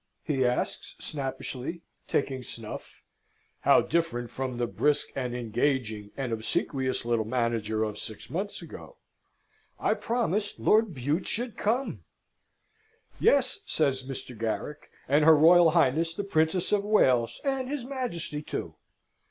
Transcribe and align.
he 0.23 0.43
asks, 0.43 0.95
snappishly, 0.97 1.83
taking 2.07 2.41
snuff 2.41 3.03
(how 3.59 3.81
different 3.81 4.31
from 4.31 4.57
the 4.57 4.65
brisk, 4.65 5.09
and 5.15 5.35
engaging, 5.35 6.09
and 6.17 6.33
obsequious 6.33 7.05
little 7.05 7.23
manager 7.23 7.83
of 7.83 7.99
six 7.99 8.27
months 8.27 8.63
ago!) 8.63 8.97
"I 9.79 9.93
promised 9.93 10.57
Lord 10.59 10.95
Bute 10.95 11.27
should 11.27 11.55
come?" 11.55 12.03
"Yes," 13.19 13.59
says 13.67 14.01
Mr. 14.03 14.35
Garrick, 14.35 14.89
"and 15.07 15.23
her 15.23 15.37
Royal 15.37 15.69
Highness 15.69 16.15
the 16.15 16.23
Princess 16.23 16.71
of 16.71 16.83
Wales, 16.83 17.39
and 17.43 17.69
his 17.69 17.85
Majesty 17.85 18.41
too." 18.41 18.77